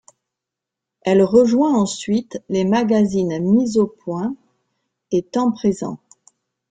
[1.01, 4.35] Elle rejoint ensuite les magazines Mise au Point
[5.11, 5.99] et Temps Présent.